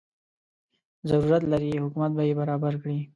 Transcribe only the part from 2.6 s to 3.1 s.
کړي.